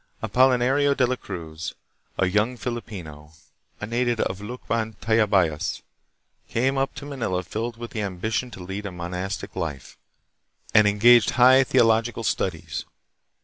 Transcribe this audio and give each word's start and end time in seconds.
Apoli 0.23 0.57
nario 0.57 0.95
de 0.97 1.05
la 1.05 1.15
Cruz, 1.15 1.75
a 2.17 2.25
young 2.25 2.57
Filipino, 2.57 3.33
a 3.79 3.85
native 3.85 4.19
of 4.21 4.39
Lukban, 4.41 4.95
Tayabas, 4.99 5.83
came 6.49 6.75
up 6.75 6.95
to 6.95 7.05
Manila 7.05 7.43
filled 7.43 7.77
with 7.77 7.91
the 7.91 8.01
ambition 8.01 8.49
to 8.49 8.63
lead 8.63 8.87
a 8.87 8.91
monastic 8.91 9.55
life, 9.55 9.99
and 10.73 10.87
engaged 10.87 11.29
hi 11.37 11.63
theological 11.63 12.23
studies. 12.23 12.83